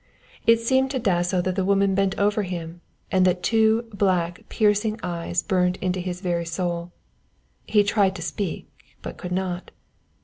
It 0.47 0.59
seemed 0.59 0.89
to 0.89 0.99
Dasso 0.99 1.41
that 1.43 1.55
the 1.55 1.63
woman 1.63 1.93
bent 1.93 2.17
over 2.17 2.41
him 2.41 2.81
and 3.11 3.23
that 3.23 3.43
two 3.43 3.83
black 3.93 4.43
piercing 4.49 4.99
eyes 5.03 5.43
burnt 5.43 5.77
into 5.77 5.99
his 5.99 6.21
very 6.21 6.43
soul. 6.43 6.91
He 7.67 7.83
tried 7.83 8.15
to 8.15 8.23
speak 8.23 8.67
but 9.03 9.17
could 9.17 9.31
not. 9.31 9.69